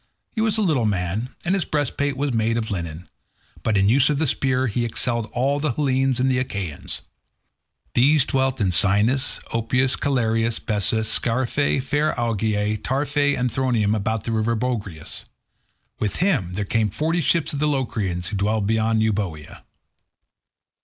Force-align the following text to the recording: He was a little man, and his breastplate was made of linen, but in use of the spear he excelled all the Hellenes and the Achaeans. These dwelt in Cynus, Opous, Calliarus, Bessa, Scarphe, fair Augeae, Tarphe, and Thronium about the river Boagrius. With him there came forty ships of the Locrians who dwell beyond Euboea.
He 0.31 0.41
was 0.41 0.57
a 0.57 0.63
little 0.63 0.87
man, 0.87 1.29
and 1.45 1.53
his 1.53 1.63
breastplate 1.63 2.17
was 2.17 2.33
made 2.33 2.57
of 2.57 2.71
linen, 2.71 3.07
but 3.61 3.77
in 3.77 3.87
use 3.87 4.09
of 4.09 4.17
the 4.17 4.25
spear 4.25 4.65
he 4.65 4.83
excelled 4.83 5.29
all 5.31 5.59
the 5.59 5.73
Hellenes 5.73 6.19
and 6.19 6.27
the 6.27 6.39
Achaeans. 6.39 7.03
These 7.93 8.25
dwelt 8.25 8.59
in 8.59 8.71
Cynus, 8.71 9.39
Opous, 9.53 9.95
Calliarus, 9.95 10.59
Bessa, 10.59 11.03
Scarphe, 11.05 11.83
fair 11.83 12.15
Augeae, 12.17 12.77
Tarphe, 12.81 13.35
and 13.37 13.51
Thronium 13.51 13.95
about 13.95 14.23
the 14.23 14.31
river 14.31 14.55
Boagrius. 14.55 15.25
With 15.99 16.15
him 16.15 16.53
there 16.53 16.65
came 16.65 16.89
forty 16.89 17.21
ships 17.21 17.53
of 17.53 17.59
the 17.59 17.67
Locrians 17.67 18.29
who 18.29 18.37
dwell 18.37 18.59
beyond 18.59 19.03
Euboea. 19.03 19.61